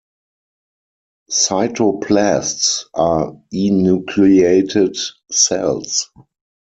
[1.29, 4.97] Cytoplasts are enucleated
[5.31, 6.09] cells.